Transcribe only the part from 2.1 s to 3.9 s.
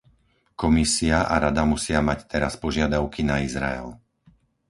teraz požiadavky na Izrael.